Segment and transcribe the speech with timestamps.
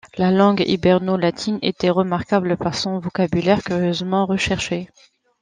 [0.17, 4.89] La langue hiberno-latine était remarquable par son vocabulaire curieusement recherché.